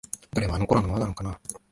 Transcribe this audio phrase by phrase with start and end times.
[0.33, 1.39] どれもあの頃のままなのかな？